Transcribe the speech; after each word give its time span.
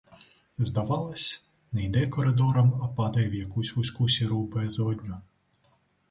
Здавалось, 0.57 1.45
не 1.71 1.85
йде 1.85 2.07
коридором, 2.07 2.79
а 2.83 2.87
падає 2.87 3.29
в 3.29 3.33
якусь 3.35 3.75
вузьку 3.75 4.09
сіру 4.09 4.43
безодню. 4.43 5.17